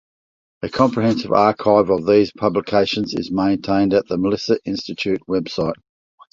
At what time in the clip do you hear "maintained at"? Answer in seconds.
3.29-4.07